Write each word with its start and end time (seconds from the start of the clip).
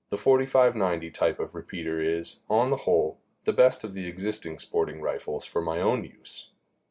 45 0.17 0.75
90 0.75 1.11
type 1.11 1.39
of 1.39 1.53
repeater 1.53 1.99
is, 1.99 2.39
on 2.49 2.71
the 2.71 2.75
whole, 2.89 3.19
the 3.45 3.53
best 3.53 3.83
of 3.83 3.93
the 3.93 4.07
existing 4.07 4.57
sporting 4.57 4.99
rifles 4.99 5.45
for 5.45 5.61
my 5.61 5.79
own 5.79 6.03
use. 6.03 6.49